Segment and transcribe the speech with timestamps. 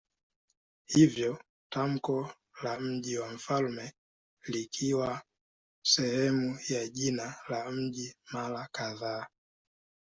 [0.85, 1.41] Hivyo
[1.73, 2.31] tamko
[2.63, 3.93] la "mji wa mfalme"
[4.43, 5.21] likawa
[5.85, 9.27] sehemu ya jina la mji mara kadhaa.